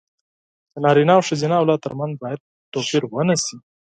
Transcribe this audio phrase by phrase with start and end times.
[0.71, 2.39] د نارينه او ښځينه اولاد تر منځ بايد
[2.73, 3.55] توپير ونشي.